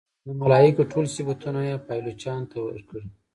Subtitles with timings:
[0.25, 3.05] د ملایکو ټول صفتونه یې پایلوچانو ته ورکړي.